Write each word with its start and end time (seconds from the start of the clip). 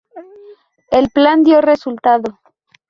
El 0.89 1.11
plan 1.11 1.43
dio 1.43 1.61
resultado. 1.61 2.39